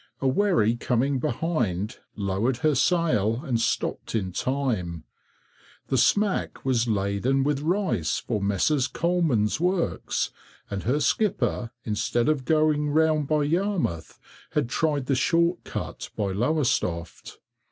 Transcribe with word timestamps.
A 0.19 0.27
wherry 0.27 0.75
coming 0.75 1.19
behind 1.19 1.99
lowered 2.15 2.57
her 2.65 2.73
sail, 2.73 3.43
and 3.45 3.61
stopped 3.61 4.15
in 4.15 4.31
time. 4.31 5.03
The 5.89 5.97
smack 5.99 6.65
was 6.65 6.87
laden 6.87 7.43
with 7.43 7.61
rice 7.61 8.17
for 8.17 8.41
Messrs. 8.41 8.87
Colmans' 8.87 9.59
Works, 9.59 10.31
and 10.71 10.81
her 10.85 10.99
skipper, 10.99 11.69
instead 11.83 12.29
of 12.29 12.45
going 12.45 12.89
round 12.89 13.27
by 13.27 13.43
Yarmouth, 13.43 14.17
had 14.53 14.69
tried 14.69 15.05
the 15.05 15.13
short 15.13 15.63
cut 15.65 16.09
by 16.17 16.31
Lowestoft. 16.31 17.37